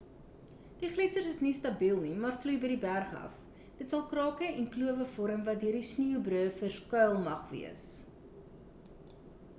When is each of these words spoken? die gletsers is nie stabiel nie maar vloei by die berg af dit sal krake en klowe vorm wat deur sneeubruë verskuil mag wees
die 0.83 0.87
gletsers 0.93 1.27
is 1.31 1.37
nie 1.43 1.51
stabiel 1.57 1.99
nie 2.05 2.13
maar 2.23 2.39
vloei 2.45 2.55
by 2.63 2.71
die 2.71 2.79
berg 2.85 3.13
af 3.19 3.35
dit 3.81 3.93
sal 3.95 4.03
krake 4.15 4.49
en 4.63 4.71
klowe 4.77 5.07
vorm 5.19 5.47
wat 5.51 5.63
deur 5.67 5.79
sneeubruë 5.91 6.43
verskuil 6.65 7.17
mag 7.29 7.49
wees 7.55 7.89